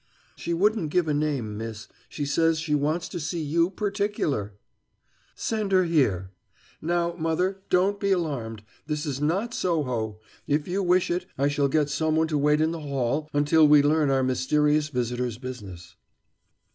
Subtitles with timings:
[0.35, 4.53] "She wouldn't give a name, miss; she says she wants to see you perticular."
[5.35, 6.31] "Send her here....
[6.81, 8.63] Now, mother, don't be alarmed.
[8.87, 10.19] This is not Soho.
[10.47, 13.83] If you wish it, I shall get someone to wait in the hall until we
[13.83, 15.95] learn our mysterious visitor's business."